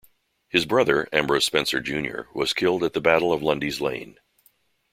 [0.49, 4.17] His brother, Ambrose Spencer, Junior was killed at the Battle of Lundy's Lane.